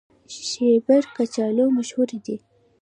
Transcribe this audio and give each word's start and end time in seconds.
شیبر 0.49 1.03
کچالو 1.15 1.65
مشهور 1.77 2.09
دي؟ 2.25 2.35